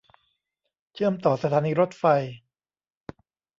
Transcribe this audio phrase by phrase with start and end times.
[0.93, 2.03] เชื่อมต่อสถานีรถไฟ